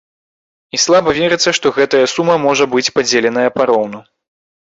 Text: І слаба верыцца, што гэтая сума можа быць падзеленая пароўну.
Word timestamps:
І 0.75 0.79
слаба 0.83 1.11
верыцца, 1.17 1.49
што 1.57 1.73
гэтая 1.77 2.01
сума 2.15 2.39
можа 2.47 2.65
быць 2.73 2.93
падзеленая 2.97 3.49
пароўну. 3.61 3.99